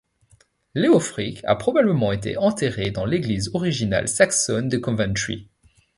Leofric 0.73 1.41
a 1.45 1.55
probablement 1.55 2.11
été 2.11 2.35
enterré 2.35 2.89
dans 2.89 3.05
l'église 3.05 3.51
originale 3.53 4.07
saxonne 4.07 4.67
de 4.67 4.79
Conventry. 4.79 5.47